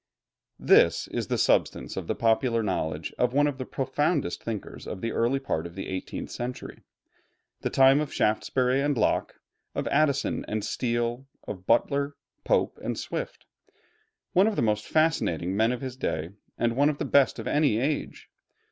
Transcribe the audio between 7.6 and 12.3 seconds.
time of Shaftesbury and Locke, of Addison and Steele, of Butler,